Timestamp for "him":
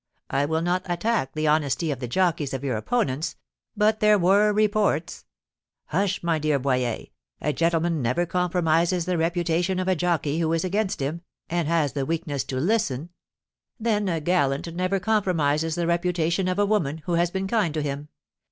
11.01-11.21, 17.83-18.07